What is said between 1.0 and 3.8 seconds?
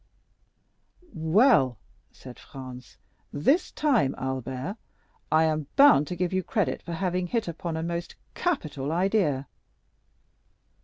"Well," said Franz, "this